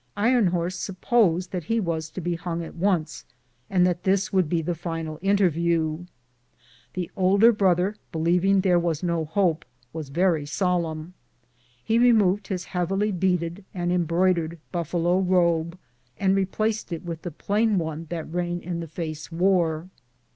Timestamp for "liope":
9.35-9.61